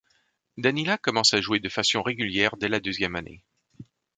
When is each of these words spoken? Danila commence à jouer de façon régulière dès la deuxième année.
Danila 0.57 0.97
commence 0.97 1.35
à 1.35 1.41
jouer 1.41 1.59
de 1.59 1.69
façon 1.69 2.01
régulière 2.01 2.57
dès 2.57 2.69
la 2.69 2.79
deuxième 2.79 3.15
année. 3.15 3.43